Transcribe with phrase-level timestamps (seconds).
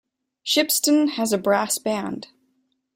[0.43, 2.29] Shipston has a brass band.